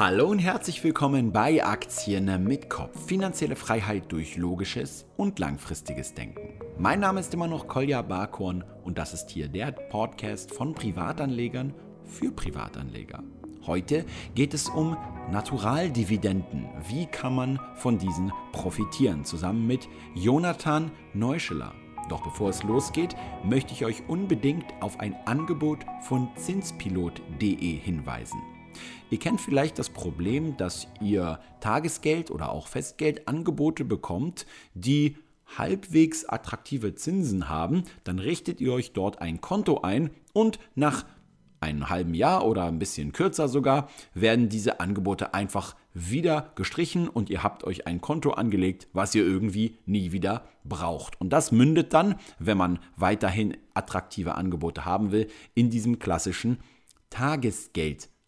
[0.00, 3.04] Hallo und herzlich willkommen bei Aktien mit Kopf.
[3.06, 6.58] Finanzielle Freiheit durch logisches und langfristiges Denken.
[6.78, 11.74] Mein Name ist immer noch Kolja Barkhorn und das ist hier der Podcast von Privatanlegern
[12.04, 13.22] für Privatanleger.
[13.66, 14.96] Heute geht es um
[15.30, 16.64] Naturaldividenden.
[16.88, 19.26] Wie kann man von diesen profitieren?
[19.26, 21.74] Zusammen mit Jonathan Neuscheler.
[22.08, 23.14] Doch bevor es losgeht,
[23.44, 28.40] möchte ich euch unbedingt auf ein Angebot von zinspilot.de hinweisen.
[29.10, 35.16] Ihr kennt vielleicht das Problem, dass ihr Tagesgeld oder auch Festgeldangebote bekommt, die
[35.58, 41.04] halbwegs attraktive Zinsen haben, dann richtet ihr euch dort ein Konto ein und nach
[41.60, 47.30] einem halben Jahr oder ein bisschen kürzer sogar werden diese Angebote einfach wieder gestrichen und
[47.30, 51.20] ihr habt euch ein Konto angelegt, was ihr irgendwie nie wieder braucht.
[51.20, 56.58] Und das mündet dann, wenn man weiterhin attraktive Angebote haben will, in diesem klassischen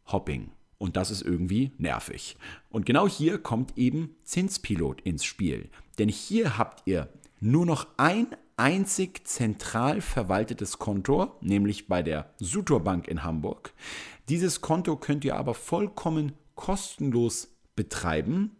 [0.06, 0.50] Tagesgeld-Hopping.
[0.78, 2.36] Und das ist irgendwie nervig.
[2.68, 5.70] Und genau hier kommt eben Zinspilot ins Spiel.
[5.98, 7.08] Denn hier habt ihr
[7.40, 13.72] nur noch ein einzig zentral verwaltetes Konto, nämlich bei der Sutor Bank in Hamburg.
[14.28, 18.56] Dieses Konto könnt ihr aber vollkommen kostenlos betreiben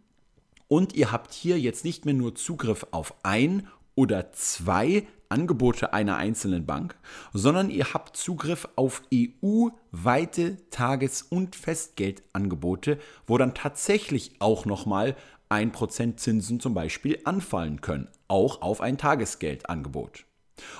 [0.67, 6.17] und ihr habt hier jetzt nicht mehr nur Zugriff auf ein oder zwei Angebote einer
[6.17, 6.95] einzelnen Bank,
[7.33, 15.15] sondern ihr habt Zugriff auf EU-weite Tages- und Festgeldangebote, wo dann tatsächlich auch nochmal
[15.49, 20.25] 1% Zinsen zum Beispiel anfallen können, auch auf ein Tagesgeldangebot.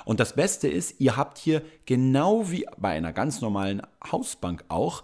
[0.04, 5.02] Und das Beste ist, ihr habt hier genau wie bei einer ganz normalen Hausbank auch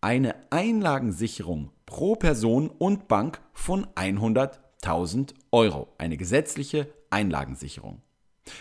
[0.00, 5.88] eine Einlagensicherung pro Person und Bank von 100.000 Euro.
[5.98, 8.02] Eine gesetzliche Einlagensicherung.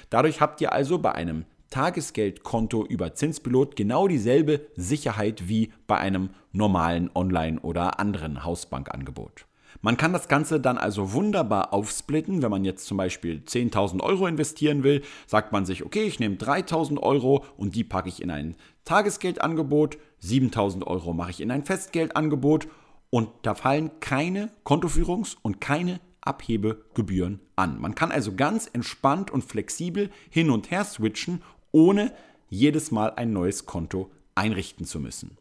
[0.09, 6.29] Dadurch habt ihr also bei einem Tagesgeldkonto über Zinspilot genau dieselbe Sicherheit wie bei einem
[6.51, 9.45] normalen Online- oder anderen Hausbankangebot.
[9.81, 12.41] Man kann das Ganze dann also wunderbar aufsplitten.
[12.41, 16.35] Wenn man jetzt zum Beispiel 10.000 Euro investieren will, sagt man sich, okay, ich nehme
[16.35, 18.55] 3.000 Euro und die packe ich in ein
[18.85, 22.67] Tagesgeldangebot, 7.000 Euro mache ich in ein Festgeldangebot
[23.09, 27.79] und da fallen keine Kontoführungs- und keine Abhebegebühren an.
[27.79, 32.13] Man kann also ganz entspannt und flexibel hin und her switchen, ohne
[32.49, 35.37] jedes Mal ein neues Konto einrichten zu müssen.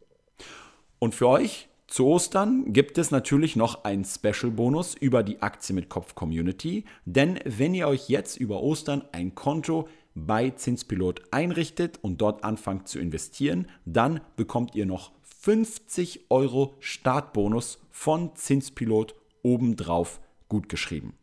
[0.99, 5.87] Und für euch zu Ostern gibt es natürlich noch einen Special-Bonus über die Aktie mit
[5.87, 12.19] Kopf Community, denn wenn ihr euch jetzt über Ostern ein Konto bei Zinspilot einrichtet und
[12.19, 20.19] dort anfangt zu investieren, dann bekommt ihr noch 50 Euro Startbonus von Zinspilot obendrauf
[20.49, 21.13] gut geschrieben.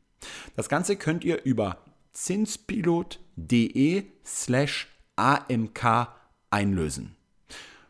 [0.57, 1.79] Das Ganze könnt ihr über
[2.13, 6.09] zinspilot.de slash amk
[6.51, 7.17] einlösen.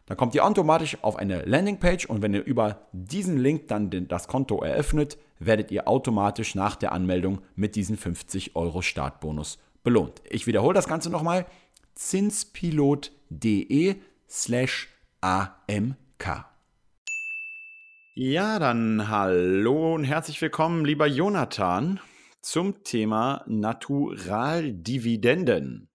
[0.06, 4.28] Dann kommt ihr automatisch auf eine Landingpage und wenn ihr über diesen Link dann das
[4.28, 10.20] Konto eröffnet, werdet ihr automatisch nach der Anmeldung mit diesen 50 Euro Startbonus belohnt.
[10.28, 11.46] Ich wiederhole das Ganze nochmal.
[11.94, 13.96] zinspilot.de
[14.28, 14.88] slash
[15.20, 16.53] amk.
[18.16, 21.98] Ja, dann hallo und herzlich willkommen, lieber Jonathan,
[22.42, 25.88] zum Thema Naturaldividenden.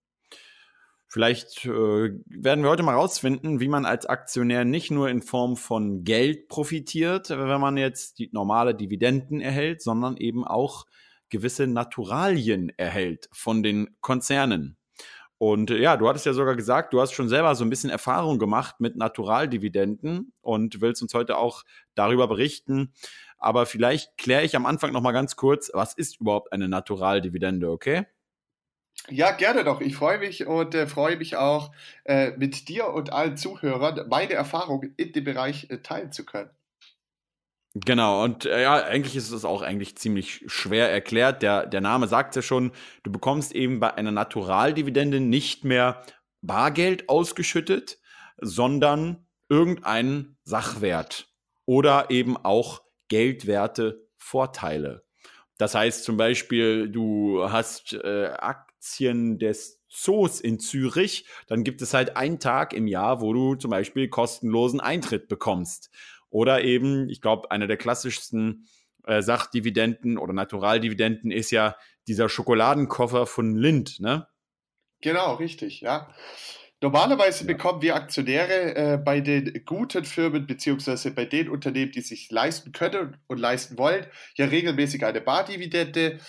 [1.08, 5.56] Vielleicht äh, werden wir heute mal rausfinden, wie man als Aktionär nicht nur in Form
[5.56, 10.88] von Geld profitiert, wenn man jetzt die normale Dividenden erhält, sondern eben auch
[11.30, 14.76] gewisse Naturalien erhält von den Konzernen.
[15.40, 17.90] Und äh, ja, du hattest ja sogar gesagt, du hast schon selber so ein bisschen
[17.90, 21.64] Erfahrung gemacht mit Naturaldividenden und willst uns heute auch
[21.96, 22.94] darüber berichten.
[23.38, 27.72] Aber vielleicht kläre ich am Anfang noch mal ganz kurz, was ist überhaupt eine Naturaldividende,
[27.72, 28.06] okay?
[29.08, 29.80] Ja, gerne doch.
[29.80, 31.72] Ich freue mich und äh, freue mich auch,
[32.04, 36.50] äh, mit dir und allen Zuhörern meine Erfahrung in dem Bereich äh, teilen zu können.
[37.76, 41.44] Genau, und äh, ja, eigentlich ist es auch eigentlich ziemlich schwer erklärt.
[41.44, 42.72] Der, der Name sagt ja schon,
[43.04, 46.02] du bekommst eben bei einer Naturaldividende nicht mehr
[46.42, 48.00] Bargeld ausgeschüttet,
[48.42, 51.28] sondern irgendeinen Sachwert
[51.66, 55.04] oder eben auch geldwerte Vorteile.
[55.58, 61.94] Das heißt zum Beispiel, du hast äh, Aktien des Zoos in Zürich, dann gibt es
[61.94, 65.90] halt einen Tag im Jahr, wo du zum Beispiel kostenlosen Eintritt bekommst.
[66.30, 68.68] Oder eben, ich glaube, einer der klassischsten
[69.06, 71.76] äh, Sachdividenden oder Naturaldividenden ist ja
[72.08, 74.28] dieser Schokoladenkoffer von Lind, ne?
[75.02, 76.14] Genau, richtig, ja.
[76.82, 77.48] Normalerweise ja.
[77.54, 82.72] bekommen wir Aktionäre äh, bei den guten Firmen beziehungsweise bei den Unternehmen, die sich leisten
[82.72, 84.06] können und leisten wollen,
[84.36, 86.20] ja regelmäßig eine Bardividende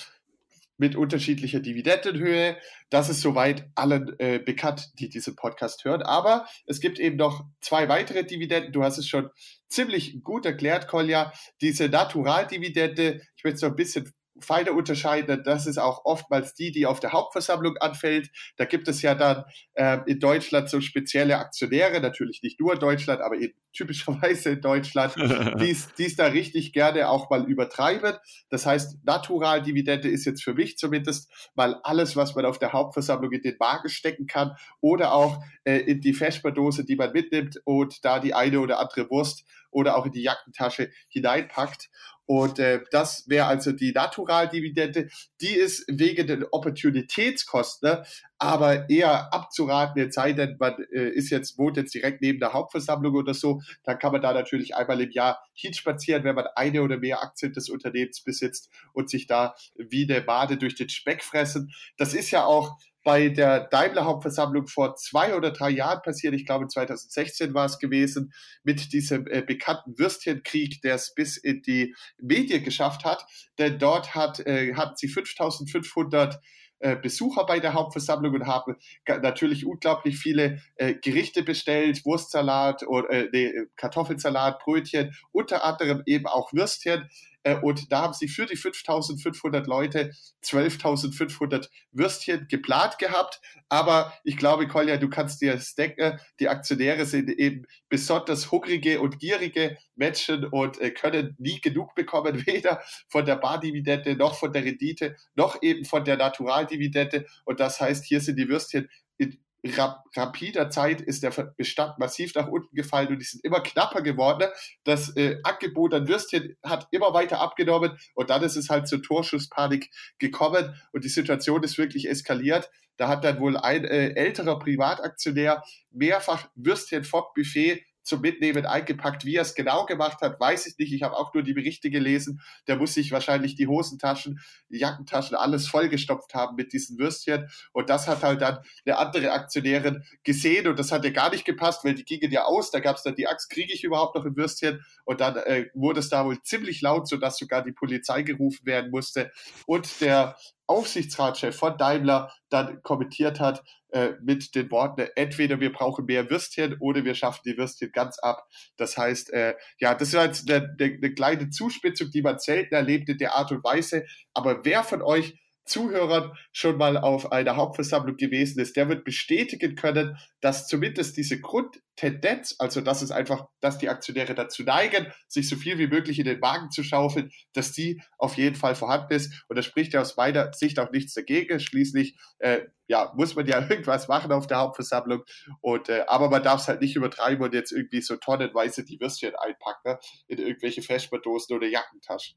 [0.80, 2.56] mit unterschiedlicher Dividendenhöhe.
[2.88, 6.00] Das ist soweit allen äh, bekannt, die diesen Podcast hören.
[6.00, 8.72] Aber es gibt eben noch zwei weitere Dividenden.
[8.72, 9.28] Du hast es schon
[9.68, 11.32] ziemlich gut erklärt, Kolja.
[11.60, 14.10] Diese Naturaldividende, ich möchte es noch ein bisschen
[14.42, 15.42] feiner unterscheiden.
[15.44, 18.30] Das ist auch oftmals die, die auf der Hauptversammlung anfällt.
[18.56, 19.44] Da gibt es ja dann
[19.74, 24.60] äh, in Deutschland so spezielle Aktionäre, natürlich nicht nur in Deutschland, aber eben typischerweise in
[24.60, 25.14] Deutschland,
[25.96, 28.16] die es da richtig gerne auch mal übertreiben.
[28.48, 33.32] Das heißt, Naturaldividende ist jetzt für mich zumindest mal alles, was man auf der Hauptversammlung
[33.32, 38.04] in den Wagen stecken kann oder auch äh, in die Vesperdose, die man mitnimmt und
[38.04, 41.90] da die eine oder andere Wurst oder auch in die Jackentasche hineinpackt.
[42.26, 45.08] Und äh, das wäre also die Naturaldividende.
[45.40, 48.04] Die ist wegen den Opportunitätskosten, ne,
[48.38, 52.52] aber eher abzuraten, es sei denn, man äh, ist jetzt, wohnt jetzt direkt neben der
[52.52, 56.82] Hauptversammlung oder so, dann kann man da natürlich einmal im Jahr hinspazieren, wenn man eine
[56.82, 61.22] oder mehr Aktien des Unternehmens besitzt und sich da wie eine Bade durch den Speck
[61.22, 61.72] fressen.
[61.96, 66.34] Das ist ja auch bei der Daimler Hauptversammlung vor zwei oder drei Jahren passiert.
[66.34, 68.32] Ich glaube, 2016 war es gewesen,
[68.62, 73.24] mit diesem äh, bekannten Würstchenkrieg, der es bis in die Medien geschafft hat.
[73.58, 76.40] Denn dort hat, äh, hatten sie 5500
[76.82, 78.76] äh, Besucher bei der Hauptversammlung und haben
[79.06, 86.26] natürlich unglaublich viele äh, Gerichte bestellt, Wurstsalat oder äh, nee, Kartoffelsalat, Brötchen, unter anderem eben
[86.26, 87.08] auch Würstchen.
[87.42, 90.12] Äh, und da haben sie für die 5500 Leute
[90.44, 93.40] 12.500 Würstchen geplant gehabt.
[93.68, 99.00] Aber ich glaube, Kolja, du kannst dir das denken, die Aktionäre sind eben besonders hungrige
[99.00, 104.52] und gierige Menschen und äh, können nie genug bekommen, weder von der Bardividende noch von
[104.52, 107.26] der Rendite, noch eben von der Naturaldividende.
[107.44, 108.88] Und das heißt, hier sind die Würstchen
[109.18, 113.60] in rap rapider Zeit ist der Bestand massiv nach unten gefallen und die sind immer
[113.60, 114.48] knapper geworden.
[114.84, 119.02] Das äh, Angebot an Würstchen hat immer weiter abgenommen und dann ist es halt zur
[119.02, 122.70] Torschusspanik gekommen und die Situation ist wirklich eskaliert.
[122.96, 129.24] Da hat dann wohl ein äh, älterer Privataktionär mehrfach Würstchen vom Buffet zum Mitnehmen eingepackt.
[129.24, 130.92] Wie er es genau gemacht hat, weiß ich nicht.
[130.92, 132.40] Ich habe auch nur die Berichte gelesen.
[132.66, 137.48] Der muss sich wahrscheinlich die Hosentaschen, die Jackentaschen, alles vollgestopft haben mit diesen Würstchen.
[137.72, 141.44] Und das hat halt dann eine andere Aktionärin gesehen und das hat ihr gar nicht
[141.44, 142.70] gepasst, weil die gingen ja aus.
[142.70, 144.84] Da gab es dann die Axt, kriege ich überhaupt noch ein Würstchen?
[145.04, 148.90] Und dann äh, wurde es da wohl ziemlich laut, sodass sogar die Polizei gerufen werden
[148.90, 149.30] musste.
[149.66, 150.36] Und der
[150.70, 156.76] Aufsichtsratschef von Daimler dann kommentiert hat äh, mit den Worten, entweder wir brauchen mehr Würstchen
[156.78, 158.46] oder wir schaffen die Würstchen ganz ab.
[158.76, 162.76] Das heißt, äh, ja, das ist jetzt eine, eine, eine kleine Zuspitzung, die man selten
[162.76, 164.04] erlebt in der Art und Weise.
[164.32, 169.74] Aber wer von euch Zuhörern schon mal auf einer Hauptversammlung gewesen ist, der wird bestätigen
[169.74, 175.48] können, dass zumindest diese Grundtendenz, also dass es einfach, dass die Aktionäre dazu neigen, sich
[175.48, 179.14] so viel wie möglich in den Wagen zu schaufeln, dass die auf jeden Fall vorhanden
[179.14, 179.44] ist.
[179.48, 181.60] Und da spricht ja aus meiner Sicht auch nichts dagegen.
[181.60, 185.22] Schließlich äh, ja, muss man ja irgendwas machen auf der Hauptversammlung.
[185.60, 189.00] Und, äh, aber man darf es halt nicht übertreiben und jetzt irgendwie so tonnenweise die
[189.00, 189.96] Würstchen einpacken
[190.26, 192.36] in irgendwelche Vesperdosen oder Jackentaschen.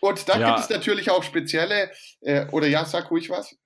[0.00, 0.48] Und dann ja.
[0.48, 3.56] gibt es natürlich auch spezielle, äh, oder ja, sag ruhig was.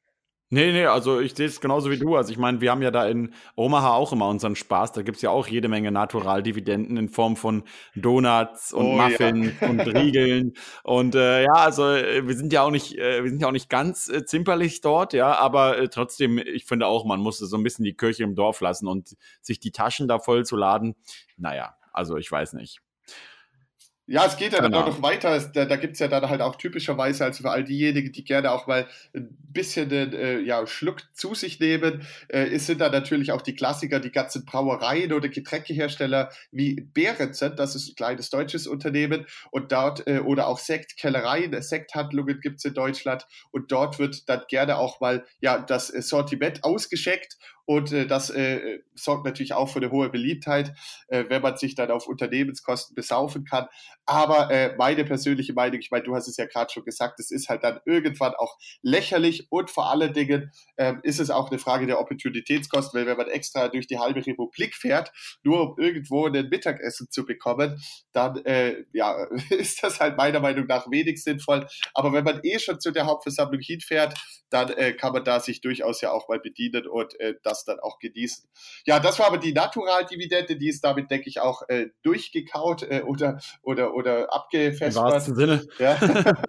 [0.51, 2.17] Nee, nee, also ich sehe es genauso wie du.
[2.17, 4.93] Also ich meine, wir haben ja da in Omaha auch immer unseren Spaß.
[4.93, 7.65] Da gibt es ja auch jede Menge Naturaldividenden in Form von
[7.95, 9.69] Donuts und oh, Muffins ja.
[9.69, 10.55] und Riegeln.
[10.85, 13.53] Und äh, ja, also äh, wir sind ja auch nicht, äh, wir sind ja auch
[13.53, 17.57] nicht ganz äh, zimperlich dort, ja, aber äh, trotzdem, ich finde auch, man muss so
[17.59, 20.95] ein bisschen die Kirche im Dorf lassen und sich die Taschen da voll zu laden.
[21.37, 22.81] Naja, also ich weiß nicht.
[24.11, 24.71] Ja, es geht ja genau.
[24.71, 25.39] dann auch noch weiter.
[25.53, 28.53] Da, da gibt es ja dann halt auch typischerweise, also für all diejenigen, die gerne
[28.53, 32.89] auch mal ein bisschen den äh, ja, Schluck zu sich nehmen, äh, es sind da
[32.89, 38.31] natürlich auch die Klassiker, die ganzen Brauereien oder Getränkehersteller wie Behrensen, das ist ein kleines
[38.31, 43.99] deutsches Unternehmen, und dort, äh, oder auch Sektkellereien, Sekthandlungen gibt es in Deutschland, und dort
[43.99, 47.37] wird dann gerne auch mal ja das Sortiment ausgeschenkt
[47.69, 50.73] und äh, das äh, sorgt natürlich auch für eine hohe Beliebtheit,
[51.09, 53.67] äh, wenn man sich dann auf Unternehmenskosten besaufen kann.
[54.09, 57.31] Aber äh, meine persönliche Meinung, ich meine, du hast es ja gerade schon gesagt, es
[57.31, 61.59] ist halt dann irgendwann auch lächerlich und vor allen Dingen äh, ist es auch eine
[61.59, 65.13] Frage der Opportunitätskosten, weil wenn man extra durch die halbe Republik fährt,
[65.43, 70.67] nur um irgendwo ein Mittagessen zu bekommen, dann äh, ja, ist das halt meiner Meinung
[70.67, 71.67] nach wenig sinnvoll.
[71.93, 74.15] Aber wenn man eh schon zu der Hauptversammlung hinfährt,
[74.51, 77.81] dann äh, kann man da sich durchaus ja auch mal bedienen und äh, das dann
[77.81, 78.49] auch genießen.
[78.87, 83.03] Ja, das war aber die Naturaldividende, die ist damit, denke ich, auch äh, durchgekaut äh,
[83.05, 84.97] oder, oder, oder abgefestigt.
[84.97, 85.67] Im wahrsten Sinne.
[85.79, 85.99] Ja.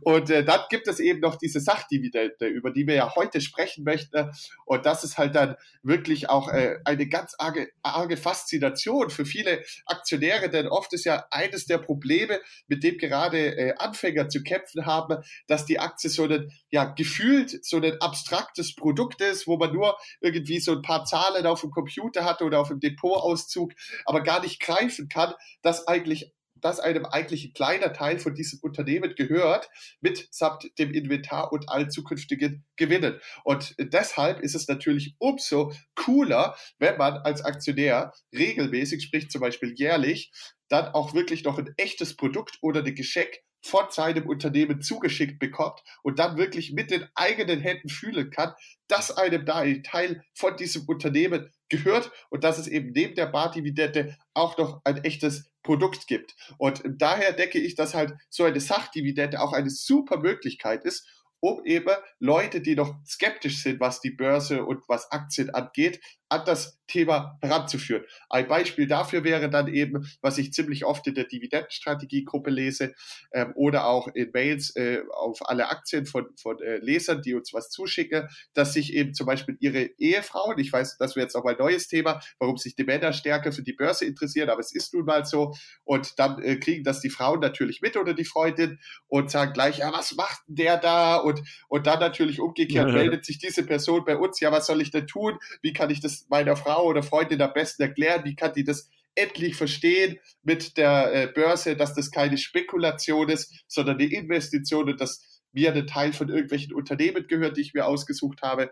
[0.00, 3.84] Und äh, dann gibt es eben noch diese Sachdividende, über die wir ja heute sprechen
[3.84, 4.30] möchten.
[4.64, 9.62] Und das ist halt dann wirklich auch äh, eine ganz arge, arge Faszination für viele
[9.84, 14.86] Aktionäre, denn oft ist ja eines der Probleme, mit dem gerade äh, Anfänger zu kämpfen
[14.86, 19.72] haben, dass die Aktie so ein, ja, gefühlt so ein abstraktes Produkt ist, wo man
[19.72, 23.72] nur irgendwie so ein paar Zahlen auf dem Computer hat oder auf dem Depotauszug,
[24.06, 28.60] aber gar nicht greifen kann, dass eigentlich dass einem eigentlich ein kleiner Teil von diesem
[28.62, 29.68] Unternehmen gehört,
[30.00, 33.20] mitsamt dem Inventar und allen zukünftigen Gewinnen.
[33.44, 39.74] Und deshalb ist es natürlich umso cooler, wenn man als Aktionär regelmäßig, sprich zum Beispiel
[39.76, 40.32] jährlich,
[40.68, 43.30] dann auch wirklich noch ein echtes Produkt oder ein Geschenk
[43.66, 48.52] von seinem Unternehmen zugeschickt bekommt und dann wirklich mit den eigenen Händen fühlen kann,
[48.86, 53.26] dass einem da ein Teil von diesem Unternehmen gehört und dass es eben neben der
[53.26, 56.36] Bardividende auch noch ein echtes Produkt gibt.
[56.58, 61.08] Und daher denke ich, dass halt so eine Sachdividende auch eine super Möglichkeit ist,
[61.46, 66.42] um eben Leute, die noch skeptisch sind, was die Börse und was Aktien angeht, an
[66.44, 68.04] das Thema heranzuführen.
[68.28, 72.94] Ein Beispiel dafür wäre dann eben, was ich ziemlich oft in der Dividendenstrategiegruppe lese
[73.32, 77.52] ähm, oder auch in Mails äh, auf alle Aktien von, von äh, Lesern, die uns
[77.52, 81.44] was zuschicken, dass sich eben zum Beispiel ihre Ehefrauen, ich weiß, das wäre jetzt auch
[81.44, 84.94] ein neues Thema, warum sich die Männer stärker für die Börse interessieren, aber es ist
[84.94, 88.78] nun mal so und dann äh, kriegen das die Frauen natürlich mit oder die Freundin
[89.06, 91.35] und sagen gleich, ja, was macht der da und,
[91.68, 95.06] und dann natürlich umgekehrt meldet sich diese Person bei uns, ja, was soll ich denn
[95.06, 98.24] tun, wie kann ich das meiner Frau oder Freundin am besten erklären?
[98.24, 103.64] Wie kann die das endlich verstehen mit der äh, Börse, dass das keine Spekulation ist,
[103.66, 107.86] sondern eine Investition und dass mir ein Teil von irgendwelchen Unternehmen gehört, die ich mir
[107.86, 108.70] ausgesucht habe.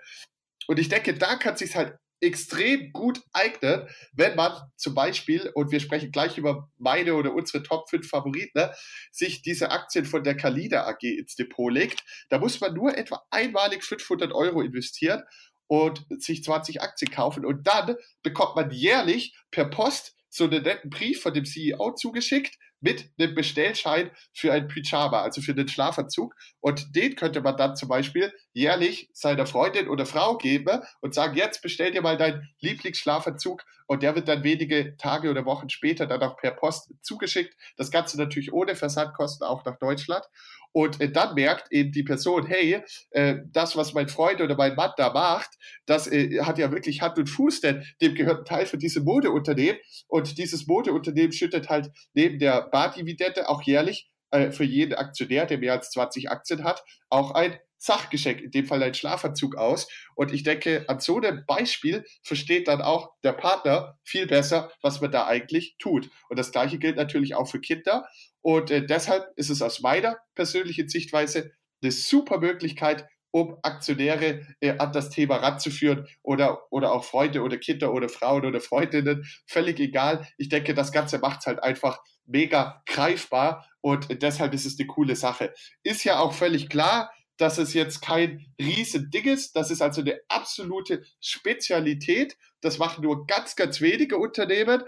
[0.66, 1.94] Und ich denke, da kann sich halt
[2.24, 7.62] extrem gut eignen, wenn man zum Beispiel, und wir sprechen gleich über meine oder unsere
[7.62, 8.74] Top 5 Favoriten, ne,
[9.12, 12.02] sich diese Aktien von der Kalida AG ins Depot legt.
[12.30, 15.22] Da muss man nur etwa einmalig 500 Euro investieren
[15.66, 20.90] und sich 20 Aktien kaufen und dann bekommt man jährlich per Post so einen netten
[20.90, 26.34] Brief von dem CEO zugeschickt mit einem Bestellschein für ein Pyjama, also für den Schlafanzug.
[26.60, 31.36] Und den könnte man dann zum Beispiel jährlich seiner Freundin oder Frau geben und sagen,
[31.36, 36.06] jetzt bestell dir mal deinen Lieblingsschlafanzug und der wird dann wenige Tage oder Wochen später
[36.06, 37.54] dann auch per Post zugeschickt.
[37.76, 40.24] Das Ganze natürlich ohne Versandkosten auch nach Deutschland.
[40.72, 44.74] Und äh, dann merkt eben die Person, hey, äh, das, was mein Freund oder mein
[44.74, 45.50] Mann da macht,
[45.86, 49.04] das äh, hat ja wirklich Hand und Fuß, denn dem gehört ein Teil von diesem
[49.04, 49.80] Modeunternehmen.
[50.08, 55.58] Und dieses Modeunternehmen schüttet halt neben der Bardividende auch jährlich äh, für jeden Aktionär, der
[55.58, 59.88] mehr als 20 Aktien hat, auch ein Sachgeschenk, in dem Fall ein Schlafanzug aus.
[60.14, 65.00] Und ich denke, an so einem Beispiel versteht dann auch der Partner viel besser, was
[65.00, 66.08] man da eigentlich tut.
[66.30, 68.06] Und das Gleiche gilt natürlich auch für Kinder.
[68.40, 74.78] Und äh, deshalb ist es aus meiner persönlichen Sichtweise eine super Möglichkeit, um Aktionäre äh,
[74.78, 79.78] an das Thema ranzuführen oder, oder auch Freunde oder Kinder oder Frauen oder Freundinnen, völlig
[79.80, 80.26] egal.
[80.38, 84.86] Ich denke, das Ganze macht es halt einfach mega greifbar und deshalb ist es eine
[84.86, 85.52] coole Sache.
[85.82, 89.56] Ist ja auch völlig klar, dass es jetzt kein Riesending ist.
[89.56, 92.36] Das ist also eine absolute Spezialität.
[92.60, 94.82] Das machen nur ganz, ganz wenige Unternehmen.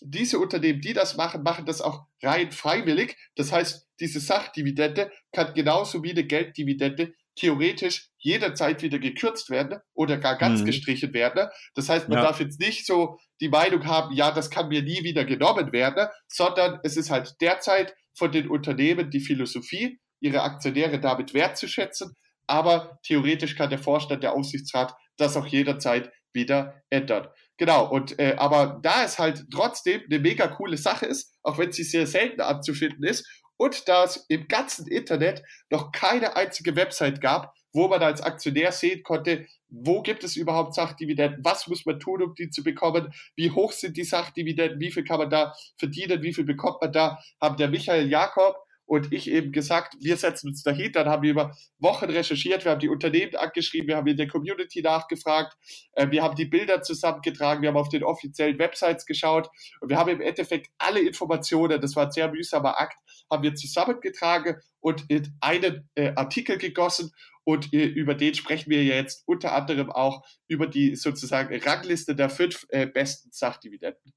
[0.00, 3.16] Diese Unternehmen, die das machen, machen das auch rein freiwillig.
[3.34, 10.18] Das heißt, diese Sachdividende kann genauso wie eine Gelddividende theoretisch jederzeit wieder gekürzt werden oder
[10.18, 10.66] gar ganz mhm.
[10.66, 11.48] gestrichen werden.
[11.74, 12.24] Das heißt, man ja.
[12.24, 16.08] darf jetzt nicht so die Meinung haben, ja, das kann mir nie wieder genommen werden,
[16.26, 22.14] sondern es ist halt derzeit von den Unternehmen die Philosophie, ihre Aktionäre damit wertzuschätzen.
[22.46, 27.28] Aber theoretisch kann der Vorstand, der Aufsichtsrat das auch jederzeit wieder ändern.
[27.58, 31.72] Genau, und äh, aber da es halt trotzdem eine mega coole Sache ist, auch wenn
[31.72, 33.26] sie sehr selten anzufinden ist,
[33.58, 38.72] und da es im ganzen Internet noch keine einzige Website gab, wo man als Aktionär
[38.72, 43.12] sehen konnte, wo gibt es überhaupt Sachdividenden, was muss man tun, um die zu bekommen,
[43.36, 46.92] wie hoch sind die Sachdividenden, wie viel kann man da verdienen, wie viel bekommt man
[46.92, 48.56] da, haben der Michael Jakob
[48.88, 51.04] und ich eben gesagt, wir setzen uns dahinter.
[51.04, 54.28] Dann haben wir über Wochen recherchiert, wir haben die Unternehmen angeschrieben, wir haben in der
[54.28, 55.56] Community nachgefragt,
[55.92, 59.98] äh, wir haben die Bilder zusammengetragen, wir haben auf den offiziellen Websites geschaut und wir
[59.98, 62.96] haben im Endeffekt alle Informationen, das war ein sehr mühsamer Akt,
[63.30, 67.12] haben wir zusammengetragen und in einen äh, Artikel gegossen
[67.44, 72.30] und äh, über den sprechen wir jetzt unter anderem auch über die sozusagen Rangliste der
[72.30, 74.14] fünf äh, besten Sachdividenden.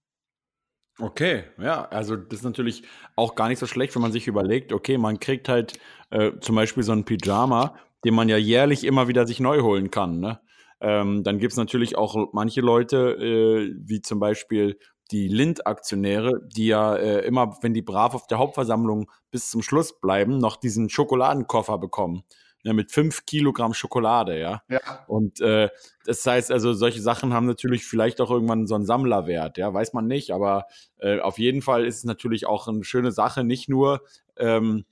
[0.99, 2.83] Okay, ja, also das ist natürlich
[3.15, 5.79] auch gar nicht so schlecht, wenn man sich überlegt, okay, man kriegt halt
[6.11, 9.89] äh, zum Beispiel so ein Pyjama, den man ja jährlich immer wieder sich neu holen
[9.89, 10.39] kann, ne?
[10.79, 14.79] Ähm, dann gibt es natürlich auch manche Leute, äh, wie zum Beispiel
[15.11, 19.99] die Lind-Aktionäre, die ja äh, immer, wenn die brav auf der Hauptversammlung bis zum Schluss
[19.99, 22.23] bleiben, noch diesen Schokoladenkoffer bekommen.
[22.63, 24.61] Ja, mit fünf Kilogramm Schokolade, ja.
[24.69, 24.79] ja.
[25.07, 25.69] Und äh,
[26.05, 29.93] das heißt also, solche Sachen haben natürlich vielleicht auch irgendwann so einen Sammlerwert, ja, weiß
[29.93, 30.65] man nicht, aber
[30.99, 34.01] äh, auf jeden Fall ist es natürlich auch eine schöne Sache, nicht nur,
[34.37, 34.85] ähm,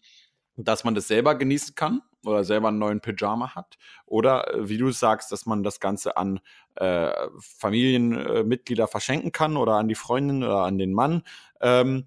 [0.55, 4.77] dass man das selber genießen kann oder selber einen neuen Pyjama hat oder äh, wie
[4.77, 6.39] du sagst, dass man das Ganze an
[6.75, 11.23] äh, Familienmitglieder verschenken kann oder an die Freundin oder an den Mann.
[11.61, 12.05] Ähm,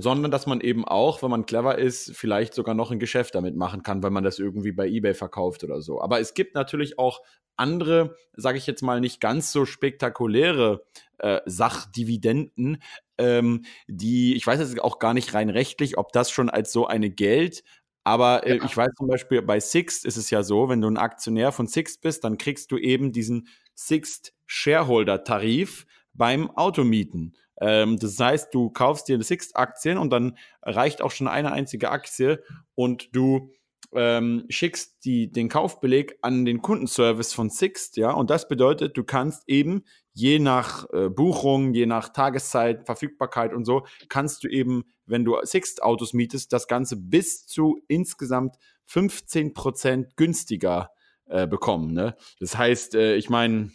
[0.00, 3.56] sondern dass man eben auch, wenn man clever ist, vielleicht sogar noch ein Geschäft damit
[3.56, 6.00] machen kann, wenn man das irgendwie bei eBay verkauft oder so.
[6.00, 7.20] Aber es gibt natürlich auch
[7.56, 10.84] andere, sage ich jetzt mal, nicht ganz so spektakuläre
[11.18, 12.82] äh, Sachdividenden,
[13.18, 16.86] ähm, die, ich weiß jetzt auch gar nicht rein rechtlich, ob das schon als so
[16.86, 17.64] eine Geld,
[18.08, 18.64] aber äh, ja.
[18.64, 21.66] ich weiß zum Beispiel, bei Sixt ist es ja so, wenn du ein Aktionär von
[21.66, 27.36] Sixt bist, dann kriegst du eben diesen Sixt Shareholder Tarif beim Automieten.
[27.60, 32.42] Ähm, das heißt, du kaufst dir Sixt-Aktien und dann reicht auch schon eine einzige Aktie
[32.74, 33.50] und du
[33.94, 39.04] ähm, schickst die, den Kaufbeleg an den Kundenservice von Sixt, ja, und das bedeutet, du
[39.04, 44.84] kannst eben je nach äh, Buchung, je nach Tageszeit, Verfügbarkeit und so, kannst du eben,
[45.06, 48.56] wenn du Sixt-Autos mietest, das Ganze bis zu insgesamt
[48.90, 50.90] 15% günstiger
[51.28, 51.92] äh, bekommen.
[51.92, 52.16] Ne?
[52.40, 53.70] Das heißt, äh, ich meine,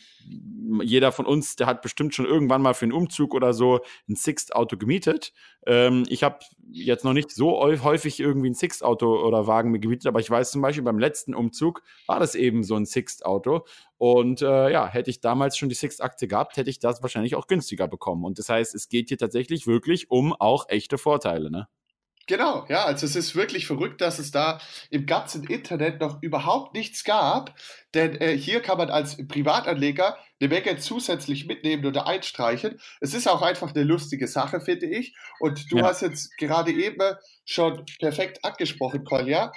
[0.82, 4.16] jeder von uns, der hat bestimmt schon irgendwann mal für einen Umzug oder so ein
[4.16, 5.34] Sixt-Auto gemietet.
[5.68, 6.40] Ähm, ich habe
[6.72, 10.62] jetzt noch nicht so häufig irgendwie ein Sixt-Auto oder Wagen gemietet, aber ich weiß zum
[10.62, 13.66] Beispiel beim letzten Umzug war das eben so ein Sixt-Auto.
[13.98, 17.48] Und äh, ja, hätte ich damals schon die Sixt-Aktie gehabt, hätte ich das wahrscheinlich auch
[17.48, 18.26] günstiger bekommen.
[18.26, 21.52] Und das heißt, es geht hier tatsächlich wirklich um auch echte Vorteile.
[21.52, 21.68] Ne?
[22.26, 26.74] Genau, ja, also es ist wirklich verrückt, dass es da im ganzen Internet noch überhaupt
[26.74, 27.54] nichts gab,
[27.94, 32.80] denn äh, hier kann man als Privatanleger eine Menge zusätzlich mitnehmen oder einstreichen.
[33.02, 35.16] Es ist auch einfach eine lustige Sache, finde ich.
[35.40, 35.86] Und du ja.
[35.86, 39.52] hast jetzt gerade eben schon perfekt angesprochen, Kolja,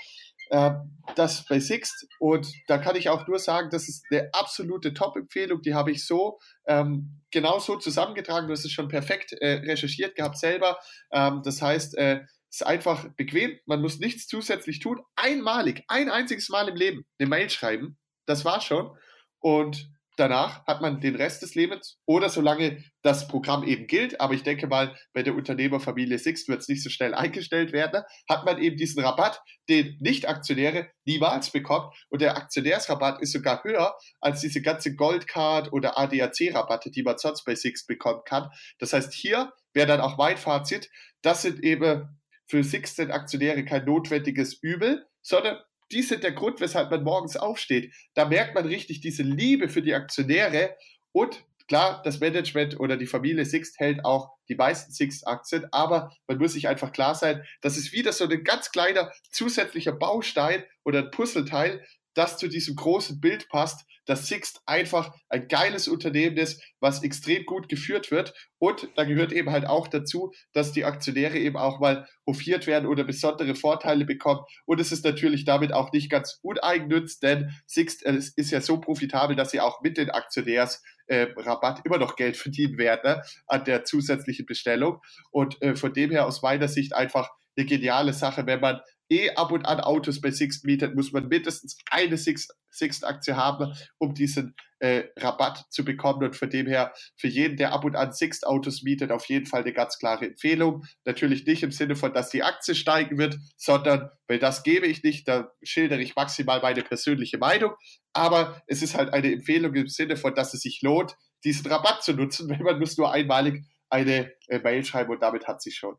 [0.51, 0.73] äh,
[1.15, 2.07] das bei Sixt.
[2.19, 5.63] Und da kann ich auch nur sagen, das ist eine absolute Top-Empfehlung.
[5.63, 8.47] Die habe ich so ähm, genau so zusammengetragen.
[8.49, 10.79] Du hast es schon perfekt äh, recherchiert gehabt selber.
[11.13, 15.01] Ähm, das heißt, äh, ist einfach bequem, man muss nichts zusätzlich tun.
[15.17, 18.97] Einmalig, ein einziges Mal im Leben eine Mail schreiben, das war schon.
[19.41, 24.35] Und danach hat man den Rest des Lebens oder solange das Programm eben gilt, aber
[24.35, 28.45] ich denke mal, bei der Unternehmerfamilie Sixt wird es nicht so schnell eingestellt werden, hat
[28.45, 34.41] man eben diesen Rabatt, den Nicht-Aktionäre niemals bekommt und der Aktionärsrabatt ist sogar höher als
[34.41, 38.49] diese ganze Goldcard oder ADAC-Rabatte, die man sonst bei Sixt bekommen kann.
[38.79, 40.91] Das heißt, hier wäre dann auch mein Fazit,
[41.23, 42.16] das sind eben
[42.47, 45.59] für Sixten Aktionäre kein notwendiges Übel, sondern
[45.93, 47.95] die sind der Grund, weshalb man morgens aufsteht.
[48.15, 50.77] Da merkt man richtig diese Liebe für die Aktionäre
[51.13, 56.39] und klar, das Management oder die Familie Sixt hält auch die meisten Sixt-Aktien, aber man
[56.39, 61.01] muss sich einfach klar sein, das ist wieder so ein ganz kleiner zusätzlicher Baustein oder
[61.01, 61.85] ein Puzzleteil,
[62.17, 67.45] das zu diesem großen Bild passt, dass Sixt einfach ein geiles Unternehmen ist, was extrem
[67.45, 68.33] gut geführt wird.
[68.59, 72.87] Und da gehört eben halt auch dazu, dass die Aktionäre eben auch mal hofiert werden
[72.87, 74.41] oder besondere Vorteile bekommen.
[74.65, 78.81] Und es ist natürlich damit auch nicht ganz uneigennützt, denn Sixt äh, ist ja so
[78.81, 83.23] profitabel, dass sie auch mit den Aktionärs äh, Rabatt immer noch Geld verdienen werden ne,
[83.47, 85.01] an der zusätzlichen Bestellung.
[85.31, 89.31] Und äh, von dem her aus meiner Sicht einfach eine geniale Sache, wenn man eh
[89.31, 94.55] ab und an Autos bei Sixt mietet, muss man mindestens eine Sixt-Aktie haben, um diesen
[94.79, 96.25] äh, Rabatt zu bekommen.
[96.25, 99.63] Und von dem her, für jeden, der ab und an Sixt-Autos mietet, auf jeden Fall
[99.63, 100.85] eine ganz klare Empfehlung.
[101.05, 105.03] Natürlich nicht im Sinne von, dass die Aktie steigen wird, sondern, weil das gebe ich
[105.03, 107.73] nicht, da schildere ich maximal meine persönliche Meinung.
[108.13, 112.03] Aber es ist halt eine Empfehlung im Sinne von, dass es sich lohnt, diesen Rabatt
[112.03, 115.77] zu nutzen, weil man muss nur einmalig eine äh, Mail schreiben und damit hat sich
[115.77, 115.97] schon.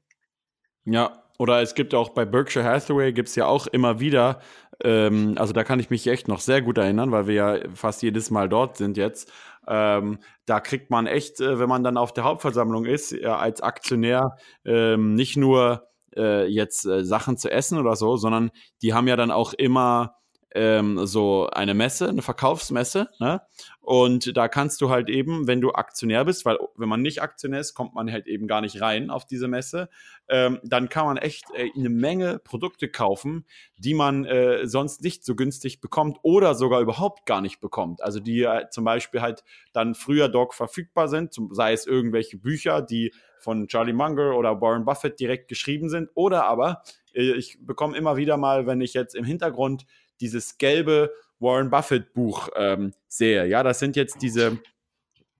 [0.90, 4.40] Ja, oder es gibt auch bei Berkshire Hathaway gibt es ja auch immer wieder,
[4.84, 8.02] ähm, also da kann ich mich echt noch sehr gut erinnern, weil wir ja fast
[8.04, 9.30] jedes Mal dort sind jetzt.
[9.68, 13.62] Ähm, da kriegt man echt, äh, wenn man dann auf der Hauptversammlung ist, ja, als
[13.62, 18.50] Aktionär ähm, nicht nur äh, jetzt äh, Sachen zu essen oder so, sondern
[18.82, 20.16] die haben ja dann auch immer
[20.56, 23.10] ähm, so eine Messe, eine Verkaufsmesse.
[23.20, 23.42] Ne?
[23.82, 27.60] Und da kannst du halt eben, wenn du Aktionär bist, weil wenn man nicht Aktionär
[27.60, 29.90] ist, kommt man halt eben gar nicht rein auf diese Messe,
[30.30, 33.46] ähm, dann kann man echt äh, eine Menge Produkte kaufen,
[33.78, 38.02] die man äh, sonst nicht so günstig bekommt oder sogar überhaupt gar nicht bekommt.
[38.02, 42.38] Also die äh, zum Beispiel halt dann früher dort verfügbar sind, zum, sei es irgendwelche
[42.38, 46.82] Bücher, die von Charlie Munger oder Warren Buffett direkt geschrieben sind, oder aber
[47.14, 49.86] äh, ich bekomme immer wieder mal, wenn ich jetzt im Hintergrund
[50.22, 53.46] dieses gelbe Warren Buffett Buch ähm, sehe.
[53.46, 54.60] Ja, das sind jetzt diese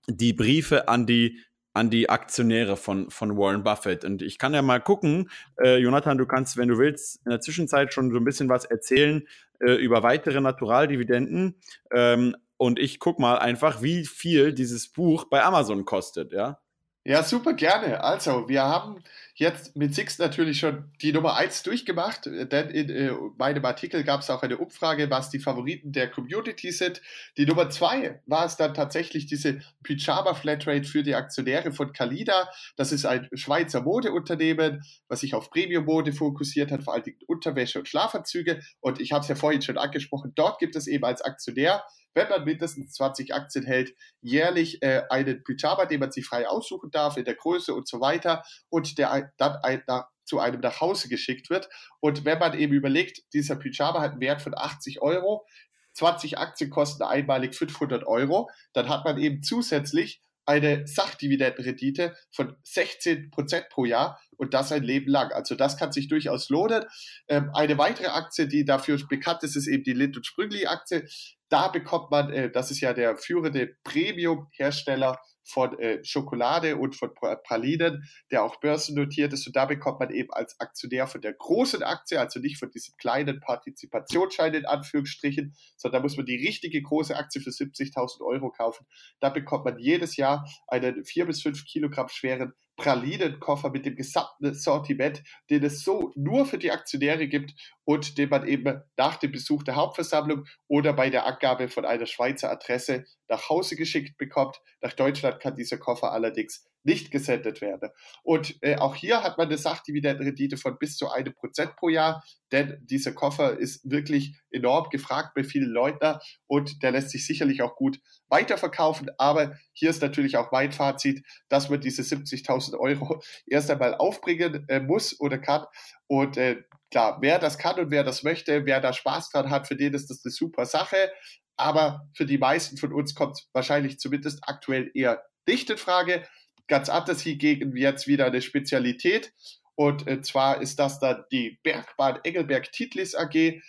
[0.06, 1.40] die Briefe an die
[1.74, 4.04] an die Aktionäre von, von Warren Buffett.
[4.04, 5.30] Und ich kann ja mal gucken,
[5.62, 8.64] äh, Jonathan, du kannst, wenn du willst, in der Zwischenzeit schon so ein bisschen was
[8.64, 9.28] erzählen
[9.60, 11.60] äh, über weitere Naturaldividenden.
[11.92, 16.58] Ähm, und ich guck mal einfach, wie viel dieses Buch bei Amazon kostet, ja.
[17.04, 18.02] Ja, super gerne.
[18.02, 19.02] Also, wir haben
[19.38, 24.20] jetzt mit Six natürlich schon die Nummer 1 durchgemacht, denn in äh, meinem Artikel gab
[24.20, 27.00] es auch eine Umfrage, was die Favoriten der Community sind.
[27.36, 32.50] Die Nummer 2 war es dann tatsächlich diese Pyjama Flatrate für die Aktionäre von Kalida.
[32.76, 37.86] Das ist ein Schweizer Modeunternehmen, was sich auf Premium-Mode fokussiert hat, vor allem Unterwäsche und
[37.86, 38.60] Schlafanzüge.
[38.80, 41.84] Und ich habe es ja vorhin schon angesprochen, dort gibt es eben als Aktionär
[42.18, 46.90] wenn man mindestens 20 Aktien hält, jährlich äh, einen Pyjama, den man sich frei aussuchen
[46.90, 50.80] darf, in der Größe und so weiter, und der dann ein, nach, zu einem nach
[50.80, 51.68] Hause geschickt wird.
[52.00, 55.46] Und wenn man eben überlegt, dieser Pyjama hat einen Wert von 80 Euro,
[55.94, 63.30] 20 Aktien kosten einmalig 500 Euro, dann hat man eben zusätzlich eine Sachdividendenrendite von 16
[63.30, 65.32] Prozent pro Jahr und das ein Leben lang.
[65.32, 66.84] Also das kann sich durchaus lohnen.
[67.28, 71.06] Ähm, eine weitere Aktie, die dafür bekannt ist, ist eben die Lind und Sprüngli Aktie.
[71.50, 77.10] Da bekommt man, äh, das ist ja der führende Premium-Hersteller von äh, Schokolade und von
[77.14, 79.46] Pralinen, der auch börsennotiert ist.
[79.46, 82.94] Und da bekommt man eben als Aktionär von der großen Aktie, also nicht von diesem
[82.98, 88.50] kleinen Partizipationsschein in Anführungsstrichen, sondern da muss man die richtige große Aktie für 70.000 Euro
[88.50, 88.86] kaufen.
[89.20, 94.54] Da bekommt man jedes Jahr einen vier bis fünf Kilogramm schweren Pralinenkoffer mit dem gesamten
[94.54, 97.52] Sortiment, den es so nur für die Aktionäre gibt
[97.84, 102.06] und den man eben nach dem Besuch der Hauptversammlung oder bei der Abgabe von einer
[102.06, 104.62] Schweizer Adresse nach Hause geschickt bekommt.
[104.80, 107.90] Nach Deutschland kann dieser Koffer allerdings nicht gesendet werden.
[108.22, 112.24] Und äh, auch hier hat man eine Sachdividendenrendite von bis zu einem Prozent pro Jahr,
[112.52, 117.62] denn dieser Koffer ist wirklich enorm gefragt bei vielen Leuten und der lässt sich sicherlich
[117.62, 119.10] auch gut weiterverkaufen.
[119.18, 124.64] Aber hier ist natürlich auch mein Fazit, dass man diese 70.000 Euro erst einmal aufbringen
[124.68, 125.66] äh, muss oder kann.
[126.06, 129.68] Und äh, klar, wer das kann und wer das möchte, wer da Spaß dran hat,
[129.68, 131.10] für den ist das eine super Sache.
[131.56, 136.22] Aber für die meisten von uns kommt wahrscheinlich zumindest aktuell eher nicht in Frage.
[136.68, 139.32] Ganz anders hingegen jetzt wieder eine Spezialität.
[139.74, 143.60] Und äh, zwar ist das dann die Bergbahn Engelberg Titlis AG.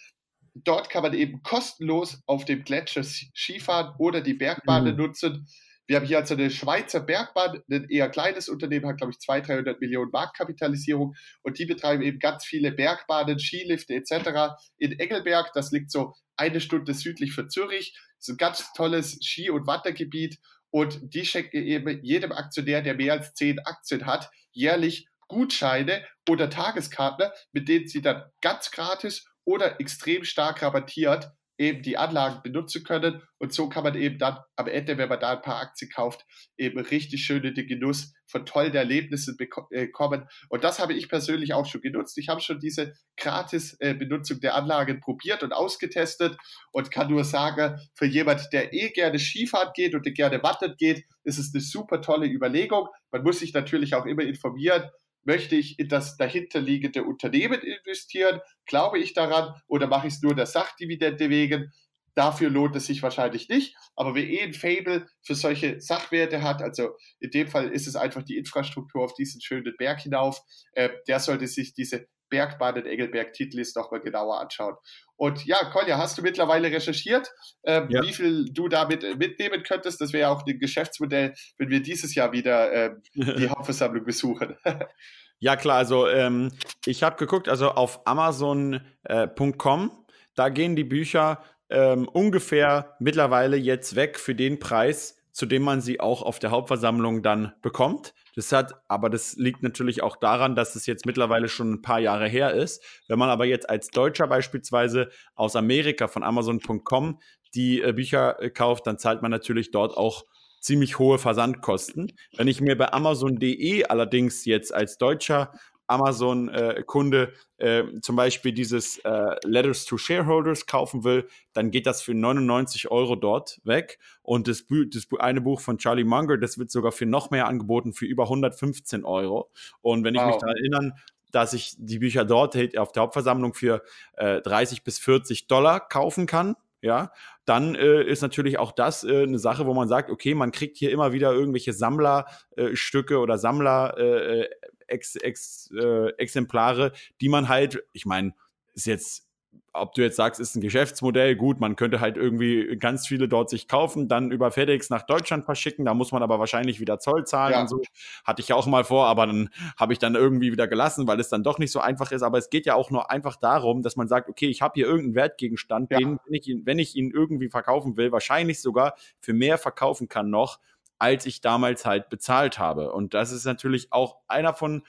[0.54, 5.02] Dort kann man eben kostenlos auf dem Gletscher Skifahren oder die Bergbahnen mhm.
[5.02, 5.48] nutzen.
[5.90, 9.50] Wir haben hier also eine Schweizer Bergbahn, ein eher kleines Unternehmen, hat glaube ich 200,
[9.50, 14.60] 300 Millionen Marktkapitalisierung und die betreiben eben ganz viele Bergbahnen, Skilifte etc.
[14.78, 15.52] in Engelberg.
[15.54, 17.98] Das liegt so eine Stunde südlich von Zürich.
[18.18, 20.38] Das ist ein ganz tolles Ski- und Wandergebiet
[20.72, 26.50] und die schenken eben jedem Aktionär, der mehr als zehn Aktien hat, jährlich Gutscheine oder
[26.50, 32.84] Tageskarten, mit denen sie dann ganz gratis oder extrem stark rabattiert eben die Anlagen benutzen
[32.84, 33.22] können.
[33.38, 36.26] Und so kann man eben dann am Ende, wenn man da ein paar Aktien kauft,
[36.58, 40.22] eben richtig schön in den Genuss von tollen Erlebnissen bekommen.
[40.22, 42.18] Äh, und das habe ich persönlich auch schon genutzt.
[42.18, 46.38] Ich habe schon diese Gratis-Benutzung äh, der Anlagen probiert und ausgetestet
[46.72, 50.78] und kann nur sagen, für jemand, der eh gerne Skifahren geht und der gerne wandert
[50.78, 52.88] geht, ist es eine super tolle Überlegung.
[53.12, 54.90] Man muss sich natürlich auch immer informieren,
[55.24, 58.40] Möchte ich in das dahinterliegende Unternehmen investieren?
[58.66, 59.54] Glaube ich daran?
[59.68, 61.72] Oder mache ich es nur der Sachdividende wegen?
[62.16, 63.76] Dafür lohnt es sich wahrscheinlich nicht.
[63.96, 67.96] Aber wer eh ein Fable für solche Sachwerte hat, also in dem Fall ist es
[67.96, 70.42] einfach die Infrastruktur auf diesen schönen Berg hinauf,
[70.74, 74.76] äh, der sollte sich diese Bergbahn in Engelberg-Titlis nochmal genauer anschauen.
[75.16, 77.30] Und ja, Kolja, hast du mittlerweile recherchiert,
[77.66, 78.02] ähm, ja.
[78.02, 80.00] wie viel du damit äh, mitnehmen könntest?
[80.00, 84.56] Das wäre ja auch ein Geschäftsmodell, wenn wir dieses Jahr wieder ähm, die Hauptversammlung besuchen.
[85.40, 86.52] ja, klar, also ähm,
[86.86, 93.96] ich habe geguckt, also auf Amazon.com, äh, da gehen die Bücher ähm, ungefähr mittlerweile jetzt
[93.96, 98.14] weg für den Preis, zu dem man sie auch auf der Hauptversammlung dann bekommt.
[98.36, 102.00] Das hat, aber das liegt natürlich auch daran, dass es jetzt mittlerweile schon ein paar
[102.00, 102.84] Jahre her ist.
[103.08, 107.20] Wenn man aber jetzt als Deutscher beispielsweise aus Amerika von Amazon.com
[107.56, 110.24] die äh, Bücher äh, kauft, dann zahlt man natürlich dort auch
[110.62, 112.12] ziemlich hohe Versandkosten.
[112.36, 115.54] Wenn ich mir bei Amazon.de allerdings jetzt als Deutscher
[115.90, 122.02] Amazon-Kunde äh, äh, zum Beispiel dieses äh, Letters to Shareholders kaufen will, dann geht das
[122.02, 124.00] für 99 Euro dort weg.
[124.22, 127.94] Und das, das eine Buch von Charlie Munger, das wird sogar für noch mehr angeboten,
[127.94, 129.50] für über 115 Euro.
[129.82, 130.28] Und wenn ich wow.
[130.28, 130.94] mich daran erinnere,
[131.32, 136.26] dass ich die Bücher dort auf der Hauptversammlung für äh, 30 bis 40 Dollar kaufen
[136.26, 137.12] kann, ja,
[137.44, 140.78] dann äh, ist natürlich auch das äh, eine Sache, wo man sagt, okay, man kriegt
[140.78, 144.50] hier immer wieder irgendwelche Sammlerstücke äh, oder Sammler äh, äh,
[144.90, 148.34] Ex, Ex, äh, Exemplare, die man halt, ich meine,
[148.74, 149.30] ist jetzt
[149.74, 153.50] ob du jetzt sagst, ist ein Geschäftsmodell, gut, man könnte halt irgendwie ganz viele dort
[153.50, 157.26] sich kaufen, dann über FedEx nach Deutschland verschicken, da muss man aber wahrscheinlich wieder Zoll
[157.26, 157.62] zahlen ja.
[157.62, 157.82] und so.
[158.24, 161.20] Hatte ich ja auch mal vor, aber dann habe ich dann irgendwie wieder gelassen, weil
[161.20, 162.24] es dann doch nicht so einfach ist.
[162.24, 164.86] Aber es geht ja auch nur einfach darum, dass man sagt, okay, ich habe hier
[164.86, 165.98] irgendeinen Wertgegenstand, ja.
[166.00, 170.10] den, wenn ich, ihn, wenn ich ihn irgendwie verkaufen will, wahrscheinlich sogar für mehr verkaufen
[170.10, 170.60] kann noch,
[171.00, 172.92] als ich damals halt bezahlt habe.
[172.92, 174.84] Und das ist natürlich auch einer von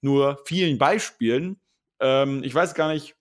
[0.00, 1.58] nur vielen Beispielen.
[2.00, 3.16] Ähm, ich weiß gar nicht,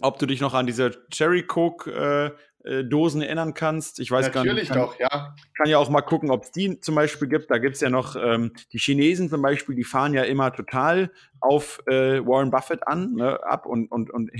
[0.00, 2.30] ob du dich noch an diese Cherry Coke äh,
[2.62, 4.00] äh, Dosen erinnern kannst.
[4.00, 4.68] Ich weiß Natürlich gar nicht.
[4.70, 5.34] Natürlich doch, ja.
[5.56, 7.50] Kann ja auch mal gucken, ob es die zum Beispiel gibt.
[7.50, 11.10] Da gibt es ja noch ähm, die Chinesen zum Beispiel, die fahren ja immer total
[11.40, 14.30] auf äh, Warren Buffett an, ne, ab und, und, und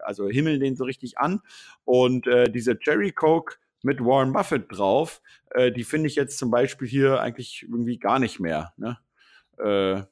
[0.00, 1.40] also himmeln den so richtig an.
[1.84, 6.50] Und äh, diese Cherry Coke mit Warren Buffett drauf, äh, die finde ich jetzt zum
[6.50, 8.98] Beispiel hier eigentlich irgendwie gar nicht mehr ne?
[9.58, 10.02] äh,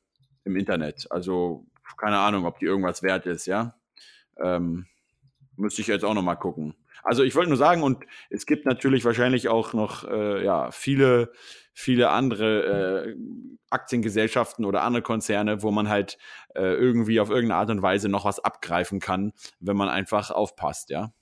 [0.45, 1.07] im Internet.
[1.11, 3.75] Also keine Ahnung, ob die irgendwas wert ist, ja.
[4.39, 4.87] Ähm,
[5.57, 6.75] Müsste ich jetzt auch noch mal gucken.
[7.03, 11.33] Also ich wollte nur sagen, und es gibt natürlich wahrscheinlich auch noch äh, ja, viele,
[11.73, 13.17] viele andere äh,
[13.71, 16.19] Aktiengesellschaften oder andere Konzerne, wo man halt
[16.55, 20.91] äh, irgendwie auf irgendeine Art und Weise noch was abgreifen kann, wenn man einfach aufpasst,
[20.91, 21.13] ja.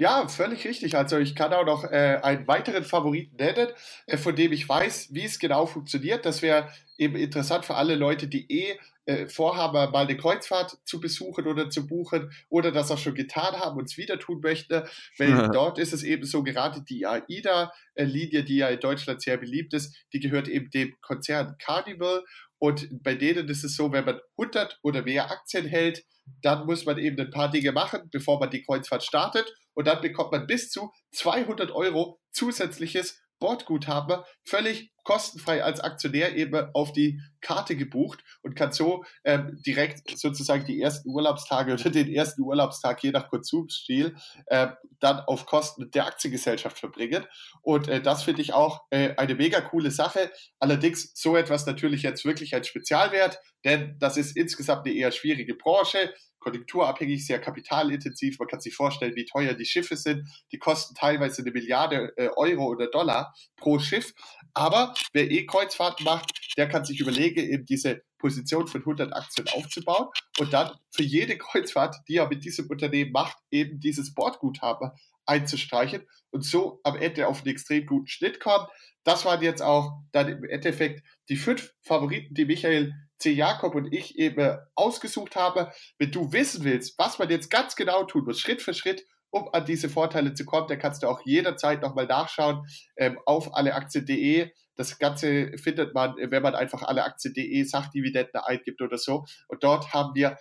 [0.00, 0.96] Ja, völlig richtig.
[0.96, 3.68] Also ich kann auch noch äh, einen weiteren Favoriten nennen,
[4.06, 6.24] äh, von dem ich weiß, wie es genau funktioniert.
[6.24, 11.00] Das wäre eben interessant für alle Leute, die eh äh, vorhaben, mal eine Kreuzfahrt zu
[11.00, 14.88] besuchen oder zu buchen oder das auch schon getan haben und es wieder tun möchte.
[15.18, 15.48] Weil ja.
[15.48, 19.94] dort ist es eben so, gerade die AIDA-Linie, die ja in Deutschland sehr beliebt ist,
[20.14, 22.24] die gehört eben dem Konzern Carnival
[22.60, 26.04] und bei denen ist es so, wenn man 100 oder mehr Aktien hält,
[26.42, 29.50] dann muss man eben ein paar Dinge machen, bevor man die Kreuzfahrt startet.
[29.72, 36.68] Und dann bekommt man bis zu 200 Euro zusätzliches Bordguthaben völlig kostenfrei als Aktionär eben
[36.74, 42.12] auf die Karte gebucht und kann so ähm, direkt sozusagen die ersten Urlaubstage oder den
[42.12, 44.14] ersten Urlaubstag je nach Konsumstil
[44.46, 44.68] äh,
[45.00, 47.26] dann auf Kosten der Aktiengesellschaft verbringen.
[47.62, 50.30] Und äh, das finde ich auch äh, eine mega coole Sache.
[50.58, 55.54] Allerdings so etwas natürlich jetzt wirklich ein Spezialwert, denn das ist insgesamt eine eher schwierige
[55.54, 58.38] Branche konjunkturabhängig, sehr kapitalintensiv.
[58.38, 60.26] Man kann sich vorstellen, wie teuer die Schiffe sind.
[60.52, 64.12] Die kosten teilweise eine Milliarde äh, Euro oder Dollar pro Schiff.
[64.54, 69.48] Aber wer eh Kreuzfahrten macht, der kann sich überlegen, eben diese Position von 100 Aktien
[69.48, 74.90] aufzubauen und dann für jede Kreuzfahrt, die er mit diesem Unternehmen macht, eben dieses Bordguthaben
[75.30, 78.66] einzustreichen und so am Ende auf einen extrem guten Schnitt kommen.
[79.04, 83.32] Das waren jetzt auch dann im Endeffekt die fünf Favoriten, die Michael C.
[83.32, 85.72] Jakob und ich eben ausgesucht habe.
[85.98, 89.48] Wenn du wissen willst, was man jetzt ganz genau tun muss, Schritt für Schritt, um
[89.52, 92.66] an diese Vorteile zu kommen, dann kannst du auch jederzeit nochmal nachschauen
[92.96, 94.50] ähm, auf alleaktien.de.
[94.74, 99.24] Das Ganze findet man, wenn man einfach alleaktien.de Sachdividenden eingibt oder so.
[99.48, 100.38] Und dort haben wir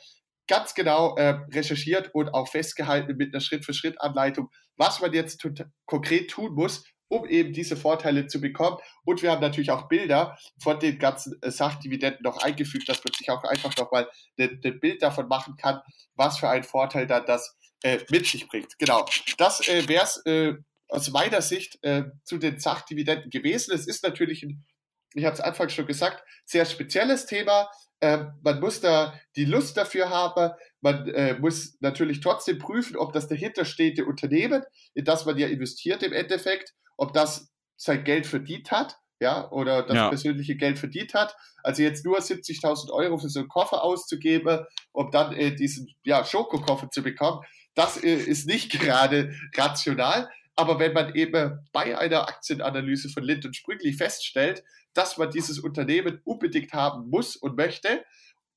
[0.49, 5.47] ganz genau äh, recherchiert und auch festgehalten mit einer Schritt-für-Schritt-Anleitung, was man jetzt
[5.85, 8.77] konkret tun muss, um eben diese Vorteile zu bekommen.
[9.05, 13.13] Und wir haben natürlich auch Bilder von den ganzen äh, Sachdividenden noch eingefügt, dass man
[13.13, 15.81] sich auch einfach nochmal ein, ein Bild davon machen kann,
[16.15, 18.77] was für einen Vorteil dann das äh, mit sich bringt.
[18.79, 19.05] Genau.
[19.37, 20.55] Das äh, wäre es äh,
[20.87, 23.73] aus meiner Sicht äh, zu den Sachdividenden gewesen.
[23.73, 24.65] Es ist natürlich ein,
[25.13, 27.69] ich habe es anfangs schon gesagt, sehr spezielles Thema.
[28.01, 30.53] Ähm, man muss da die Lust dafür haben.
[30.81, 36.03] Man äh, muss natürlich trotzdem prüfen, ob das dahinterstehende Unternehmen, in das man ja investiert
[36.03, 40.09] im Endeffekt, ob das sein Geld verdient hat, ja, oder das ja.
[40.09, 41.35] persönliche Geld verdient hat.
[41.63, 46.23] Also jetzt nur 70.000 Euro für so einen Koffer auszugeben, um dann äh, diesen ja,
[46.23, 47.41] Schokokoffer zu bekommen,
[47.75, 50.29] das äh, ist nicht gerade rational.
[50.55, 55.59] Aber wenn man eben bei einer Aktienanalyse von Lind und Sprüngli feststellt, dass man dieses
[55.59, 58.03] Unternehmen unbedingt haben muss und möchte,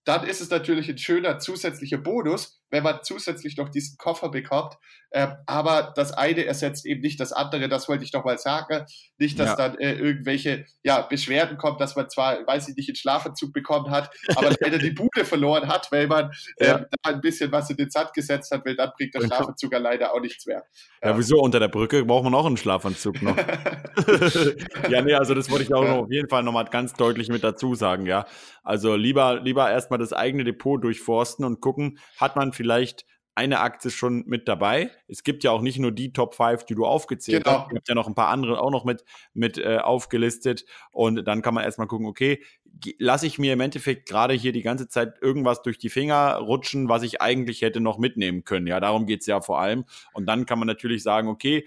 [0.04, 4.78] dann ist es natürlich ein schöner zusätzlicher Bonus, wenn man zusätzlich noch diesen Koffer bekommt.
[5.12, 8.86] Ähm, aber das eine ersetzt eben nicht das andere, das wollte ich noch mal sagen.
[9.18, 9.56] Nicht, dass ja.
[9.56, 13.90] dann äh, irgendwelche ja, Beschwerden kommt, dass man zwar, weiß ich nicht, einen Schlafentzug bekommen
[13.90, 16.78] hat, aber wenn er die Bude verloren hat, weil man ja.
[16.78, 19.36] ähm, da ein bisschen was in den Sand gesetzt hat, weil dann bringt der genau.
[19.36, 20.64] Schlafentzug ja leider auch nichts mehr.
[21.02, 21.10] Ja.
[21.10, 21.42] ja, wieso?
[21.42, 23.36] Unter der Brücke braucht man auch einen Schlafanzug noch.
[24.88, 27.44] ja, nee, also das wollte ich auch noch auf jeden Fall nochmal ganz deutlich mit
[27.44, 28.24] dazu sagen, ja.
[28.64, 32.61] Also lieber, lieber erstmal das eigene Depot durchforsten und gucken, hat man vielleicht
[33.34, 34.90] eine Aktie schon mit dabei.
[35.08, 37.60] Es gibt ja auch nicht nur die Top 5, die du aufgezählt genau.
[37.60, 37.66] hast.
[37.68, 40.66] Es gibt ja noch ein paar andere auch noch mit, mit äh, aufgelistet.
[40.92, 42.42] Und dann kann man erstmal gucken, okay,
[42.98, 46.90] lasse ich mir im Endeffekt gerade hier die ganze Zeit irgendwas durch die Finger rutschen,
[46.90, 48.66] was ich eigentlich hätte noch mitnehmen können.
[48.66, 49.84] Ja, darum geht es ja vor allem.
[50.12, 51.66] Und dann kann man natürlich sagen, okay,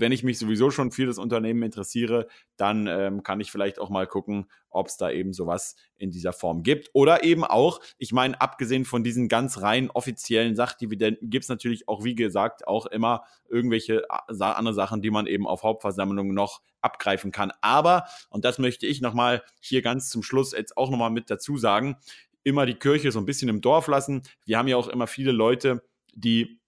[0.00, 3.90] wenn ich mich sowieso schon für das Unternehmen interessiere, dann ähm, kann ich vielleicht auch
[3.90, 6.90] mal gucken, ob es da eben sowas in dieser Form gibt.
[6.92, 11.88] Oder eben auch, ich meine, abgesehen von diesen ganz rein offiziellen Sachdividenden gibt es natürlich
[11.88, 16.62] auch, wie gesagt, auch immer irgendwelche äh, andere Sachen, die man eben auf Hauptversammlungen noch
[16.80, 17.52] abgreifen kann.
[17.60, 21.58] Aber, und das möchte ich nochmal hier ganz zum Schluss jetzt auch nochmal mit dazu
[21.58, 21.96] sagen,
[22.42, 24.22] immer die Kirche so ein bisschen im Dorf lassen.
[24.44, 25.82] Wir haben ja auch immer viele Leute,
[26.14, 26.59] die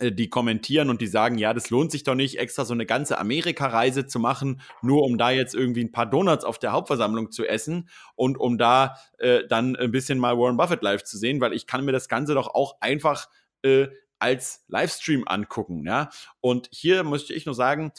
[0.00, 3.18] die kommentieren und die sagen, ja, das lohnt sich doch nicht, extra so eine ganze
[3.18, 7.46] Amerika-Reise zu machen, nur um da jetzt irgendwie ein paar Donuts auf der Hauptversammlung zu
[7.46, 11.52] essen und um da äh, dann ein bisschen mal Warren Buffett live zu sehen, weil
[11.52, 13.28] ich kann mir das Ganze doch auch einfach
[13.62, 16.10] äh, als Livestream angucken, ja.
[16.40, 17.92] Und hier möchte ich nur sagen,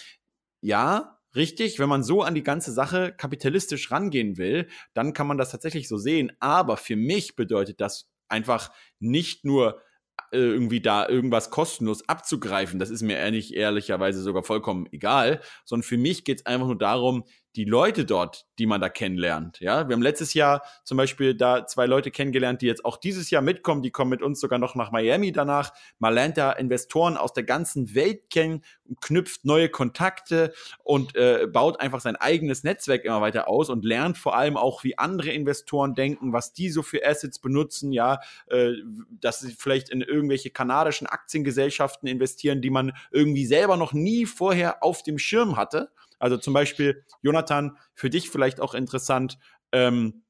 [0.62, 5.38] ja, Richtig, wenn man so an die ganze Sache kapitalistisch rangehen will, dann kann man
[5.38, 6.32] das tatsächlich so sehen.
[6.40, 9.87] Aber für mich bedeutet das einfach nicht nur äh,
[10.32, 15.98] irgendwie da irgendwas kostenlos abzugreifen, das ist mir ehrlich, ehrlicherweise sogar vollkommen egal, sondern für
[15.98, 17.24] mich geht es einfach nur darum,
[17.58, 19.60] die Leute dort, die man da kennenlernt.
[19.60, 23.32] Ja, wir haben letztes Jahr zum Beispiel da zwei Leute kennengelernt, die jetzt auch dieses
[23.32, 23.82] Jahr mitkommen.
[23.82, 25.74] Die kommen mit uns sogar noch nach Miami danach.
[25.98, 28.64] Man lernt da Investoren aus der ganzen Welt kennen,
[29.02, 34.20] knüpft neue Kontakte und äh, baut einfach sein eigenes Netzwerk immer weiter aus und lernt
[34.20, 37.92] vor allem auch, wie andere Investoren denken, was die so für Assets benutzen.
[37.92, 38.20] Ja,
[38.52, 38.74] äh,
[39.20, 44.84] dass sie vielleicht in irgendwelche kanadischen Aktiengesellschaften investieren, die man irgendwie selber noch nie vorher
[44.84, 45.90] auf dem Schirm hatte.
[46.20, 49.38] Also zum Beispiel, Jonathan, für dich vielleicht auch interessant,
[49.72, 50.24] ähm,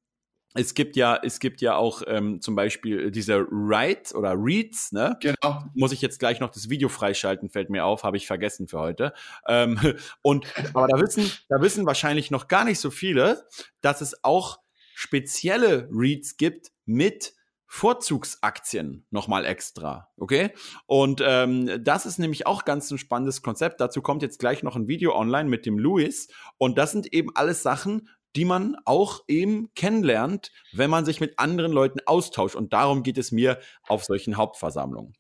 [0.54, 5.18] es gibt ja, es gibt ja auch ähm, zum Beispiel diese Writes oder Reads, ne?
[5.22, 5.64] Genau.
[5.76, 8.80] Muss ich jetzt gleich noch das Video freischalten, fällt mir auf, habe ich vergessen für
[8.80, 9.14] heute.
[9.48, 9.80] Ähm,
[10.22, 13.46] und aber da wissen, da wissen wahrscheinlich noch gar nicht so viele,
[13.82, 14.60] dass es auch
[14.96, 17.34] spezielle Reads gibt mit
[17.68, 20.52] Vorzugsaktien nochmal extra, okay?
[20.86, 23.82] Und ähm, das ist nämlich auch ganz ein spannendes Konzept.
[23.82, 26.30] Dazu kommt jetzt gleich noch ein Video online mit dem Louis.
[26.58, 31.40] Und das sind eben alles Sachen, die man auch eben kennenlernt, wenn man sich mit
[31.40, 32.56] anderen Leuten austauscht.
[32.56, 35.14] Und darum geht es mir auf solchen Hauptversammlungen.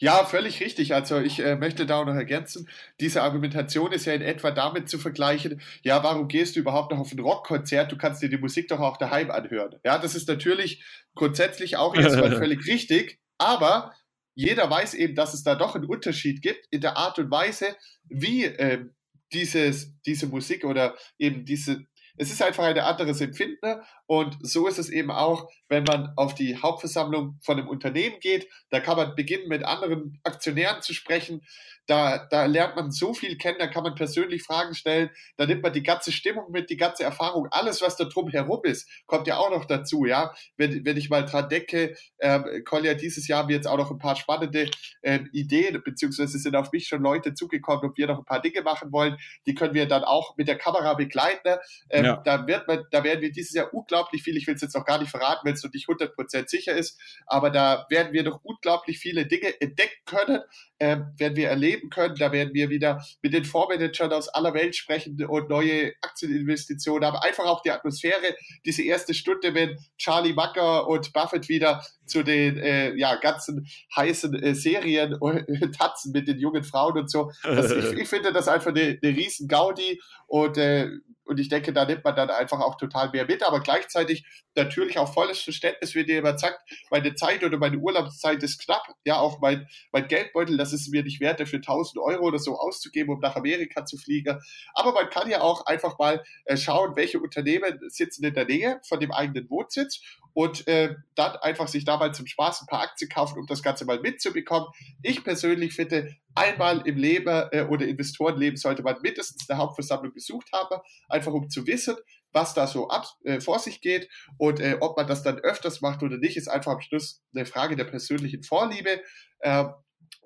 [0.00, 0.94] Ja, völlig richtig.
[0.94, 2.68] Also ich äh, möchte da auch noch ergänzen,
[3.00, 7.00] diese Argumentation ist ja in etwa damit zu vergleichen, ja, warum gehst du überhaupt noch
[7.00, 7.90] auf ein Rockkonzert?
[7.90, 9.74] Du kannst dir die Musik doch auch daheim anhören.
[9.84, 10.84] Ja, das ist natürlich
[11.16, 13.92] grundsätzlich auch erstmal völlig richtig, aber
[14.36, 17.74] jeder weiß eben, dass es da doch einen Unterschied gibt in der Art und Weise,
[18.04, 18.84] wie äh,
[19.32, 24.78] dieses, diese Musik oder eben diese, es ist einfach ein anderes Empfinden und so ist
[24.78, 28.48] es eben auch, wenn man auf die Hauptversammlung von einem Unternehmen geht.
[28.70, 31.42] Da kann man beginnen, mit anderen Aktionären zu sprechen.
[31.86, 35.10] Da, da lernt man so viel kennen, da kann man persönlich Fragen stellen.
[35.36, 38.60] Da nimmt man die ganze Stimmung mit, die ganze Erfahrung, alles, was da drum herum
[38.64, 40.06] ist, kommt ja auch noch dazu.
[40.06, 43.78] Ja, wenn, wenn ich mal dran denke, ähm, Kolja, dieses Jahr haben wir jetzt auch
[43.78, 44.70] noch ein paar spannende
[45.02, 48.62] ähm, Ideen, beziehungsweise sind auf mich schon Leute zugekommen, ob wir noch ein paar Dinge
[48.62, 49.18] machen wollen.
[49.46, 51.56] Die können wir dann auch mit der Kamera begleiten.
[51.90, 52.16] Ähm, ja.
[52.24, 54.36] Da wird man, da werden wir dieses Jahr unglaublich unglaublich viel.
[54.36, 56.98] Ich will es jetzt noch gar nicht verraten, wenn es noch nicht 100% sicher ist.
[57.26, 60.40] Aber da werden wir noch unglaublich viele Dinge entdecken können,
[60.78, 62.14] äh, werden wir erleben können.
[62.16, 67.04] Da werden wir wieder mit den Fondsmanagern aus aller Welt sprechen und neue Aktieninvestitionen.
[67.04, 72.22] Aber einfach auch die Atmosphäre, diese erste Stunde, wenn Charlie Mucker und Buffett wieder zu
[72.22, 75.18] den äh, ja, ganzen heißen äh, Serien
[75.78, 77.30] tanzen mit den jungen Frauen und so.
[77.42, 80.90] Das, ich, ich, finde das einfach eine, eine riesen Gaudi und äh,
[81.28, 84.98] und ich denke, da nimmt man dann einfach auch total mehr mit, aber gleichzeitig natürlich
[84.98, 86.58] auch volles Verständnis, wie dir jemand sagt,
[86.90, 88.94] meine Zeit oder meine Urlaubszeit ist knapp.
[89.04, 92.58] Ja, auch mein, mein Geldbeutel, das ist mir nicht wert, dafür 1000 Euro oder so
[92.58, 94.40] auszugeben, um nach Amerika zu fliegen.
[94.72, 98.80] Aber man kann ja auch einfach mal äh, schauen, welche Unternehmen sitzen in der Nähe
[98.88, 100.00] von dem eigenen Wohnsitz
[100.38, 103.84] und äh, dann einfach sich dabei zum Spaß ein paar Aktien kaufen, um das Ganze
[103.84, 104.68] mal mitzubekommen.
[105.02, 110.52] Ich persönlich finde, einmal im Leben äh, oder Investorenleben sollte man mindestens eine Hauptversammlung besucht
[110.52, 111.96] haben, einfach um zu wissen,
[112.30, 115.80] was da so ab, äh, vor sich geht und äh, ob man das dann öfters
[115.80, 119.02] macht oder nicht, ist einfach am Schluss eine Frage der persönlichen Vorliebe.
[119.40, 119.64] Äh,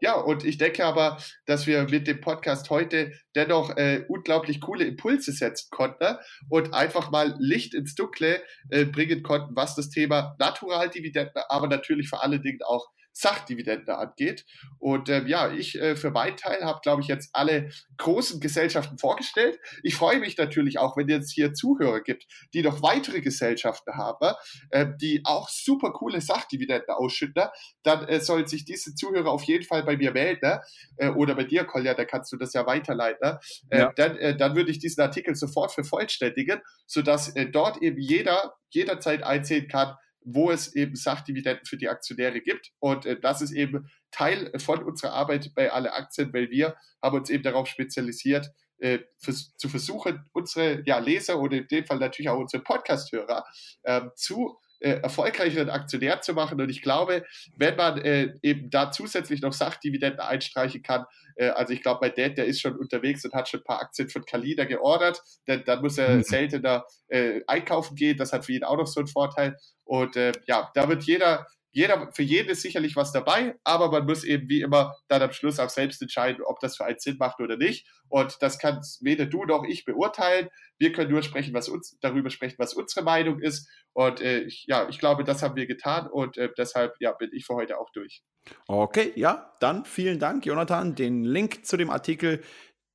[0.01, 4.85] ja, und ich denke aber, dass wir mit dem Podcast heute dennoch äh, unglaublich coole
[4.85, 6.17] Impulse setzen konnten
[6.49, 12.09] und einfach mal Licht ins Dunkle äh, bringen konnten, was das Thema Naturaldividenden, aber natürlich
[12.09, 14.45] vor allen Dingen auch Sachdividende angeht.
[14.79, 18.99] Und ähm, ja, ich äh, für meinen Teil habe, glaube ich, jetzt alle großen Gesellschaften
[18.99, 19.59] vorgestellt.
[19.83, 24.35] Ich freue mich natürlich auch, wenn es hier Zuhörer gibt, die noch weitere Gesellschaften haben,
[24.71, 27.45] äh, die auch super coole Sachdividenden ausschütten.
[27.83, 30.61] Dann äh, sollen sich diese Zuhörer auf jeden Fall bei mir melden ne?
[30.97, 33.19] äh, oder bei dir, Kolja, da kannst du das ja weiterleiten.
[33.23, 33.41] Ne?
[33.71, 33.93] Äh, ja.
[33.95, 39.23] Dann, äh, dann würde ich diesen Artikel sofort vervollständigen, sodass äh, dort eben jeder jederzeit
[39.23, 42.73] einsehen kann, wo es eben Sachdividenden für die Aktionäre gibt.
[42.79, 47.19] Und äh, das ist eben Teil von unserer Arbeit bei alle Aktien, weil wir haben
[47.19, 51.99] uns eben darauf spezialisiert, äh, für, zu versuchen, unsere ja, Leser oder in dem Fall
[51.99, 53.45] natürlich auch unsere Podcast-Hörer
[53.83, 56.61] äh, zu äh, erfolgreicheren Aktionär zu machen.
[56.61, 57.25] Und ich glaube,
[57.57, 61.07] wenn man äh, eben da zusätzlich noch Sachdividenden einstreichen kann,
[61.37, 63.81] äh, also ich glaube, mein Dad, der ist schon unterwegs und hat schon ein paar
[63.81, 66.23] Aktien von Kalida geordert, denn dann muss er mhm.
[66.23, 68.17] seltener äh, einkaufen gehen.
[68.17, 69.57] Das hat für ihn auch noch so einen Vorteil.
[69.85, 74.05] Und äh, ja, da wird jeder jeder, für jeden ist sicherlich was dabei, aber man
[74.05, 77.17] muss eben wie immer dann am Schluss auch selbst entscheiden, ob das für einen Sinn
[77.19, 77.87] macht oder nicht.
[78.09, 80.49] Und das kann weder du noch ich beurteilen.
[80.79, 83.69] Wir können nur sprechen, was uns, darüber sprechen, was unsere Meinung ist.
[83.95, 87.31] Und äh, ich, ja, ich glaube, das haben wir getan und äh, deshalb ja, bin
[87.33, 88.23] ich für heute auch durch.
[88.67, 90.95] Okay, ja, dann vielen Dank, Jonathan.
[90.95, 92.43] Den Link zu dem Artikel,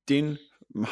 [0.08, 0.38] den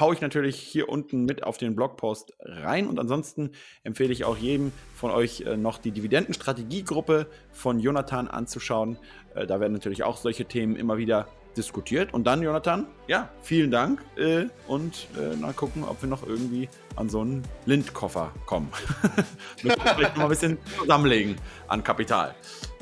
[0.00, 2.86] haue ich natürlich hier unten mit auf den Blogpost rein.
[2.86, 3.50] Und ansonsten
[3.82, 8.98] empfehle ich auch jedem von euch äh, noch die Dividendenstrategiegruppe von Jonathan anzuschauen.
[9.34, 12.12] Äh, da werden natürlich auch solche Themen immer wieder diskutiert.
[12.12, 16.68] Und dann, Jonathan, ja, vielen Dank äh, und äh, mal gucken, ob wir noch irgendwie
[16.96, 18.70] an so einen Lindkoffer kommen.
[19.62, 21.36] Müssen wir vielleicht noch mal ein bisschen zusammenlegen
[21.68, 22.34] an Kapital.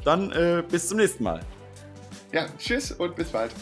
[0.04, 1.40] Dann äh, bis zum nächsten Mal.
[2.32, 3.52] Ja, tschüss und bis bald.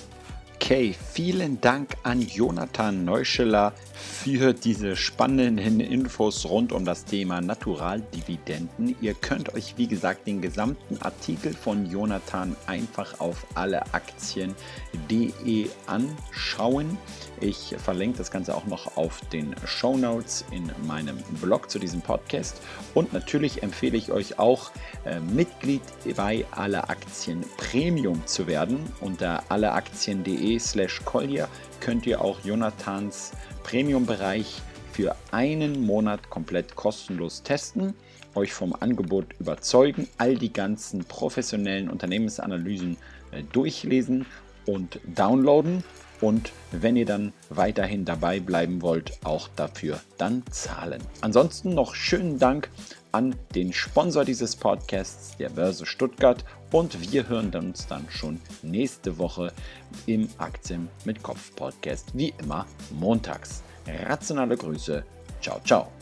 [0.64, 8.96] Okay, vielen Dank an Jonathan Neuscheler für diese spannenden Infos rund um das Thema Naturaldividenden.
[9.00, 16.98] Ihr könnt euch, wie gesagt, den gesamten Artikel von Jonathan einfach auf alleaktien.de anschauen.
[17.40, 22.02] Ich verlinke das Ganze auch noch auf den Show Notes in meinem Blog zu diesem
[22.02, 22.60] Podcast.
[22.94, 24.70] Und natürlich empfehle ich euch auch,
[25.04, 25.82] äh, Mitglied
[26.16, 28.78] bei Alle Aktien Premium zu werden.
[29.00, 31.48] Unter alleaktien.de slash Collier
[31.82, 33.32] könnt ihr auch Jonathans
[33.64, 34.62] Premium-Bereich
[34.92, 37.94] für einen Monat komplett kostenlos testen,
[38.36, 42.96] euch vom Angebot überzeugen, all die ganzen professionellen Unternehmensanalysen
[43.32, 44.26] äh, durchlesen
[44.64, 45.82] und downloaden
[46.20, 51.02] und wenn ihr dann weiterhin dabei bleiben wollt, auch dafür dann zahlen.
[51.20, 52.70] Ansonsten noch schönen Dank
[53.10, 59.18] an den Sponsor dieses Podcasts, der Börse Stuttgart und wir hören uns dann schon nächste
[59.18, 59.52] Woche
[60.06, 63.62] im Aktien mit Kopf Podcast, wie immer montags.
[63.86, 65.04] Rationale Grüße.
[65.40, 65.92] Ciao, ciao.